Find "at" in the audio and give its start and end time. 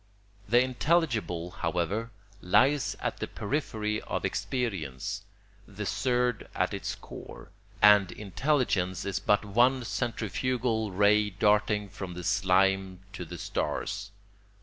3.01-3.17, 6.55-6.73